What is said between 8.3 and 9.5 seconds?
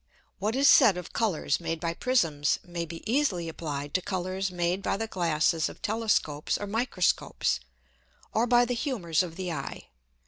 or by the Humours of